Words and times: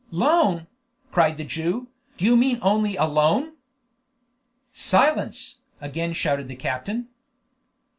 "Loan!" 0.09 0.65
cried 1.11 1.37
the 1.37 1.43
Jew, 1.43 1.89
"do 2.17 2.25
you 2.25 2.35
mean 2.35 2.57
only 2.63 2.95
a 2.95 3.05
loan?" 3.05 3.51
"Silence!" 4.73 5.59
again 5.79 6.13
shouted 6.13 6.47
the 6.47 6.55
captain. 6.55 7.09